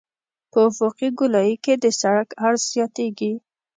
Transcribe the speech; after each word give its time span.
په 0.51 0.59
افقي 0.69 1.07
ګولایي 1.19 1.55
کې 1.63 1.73
د 1.83 1.85
سرک 1.99 2.29
عرض 2.45 2.61
زیاتیږي 2.73 3.33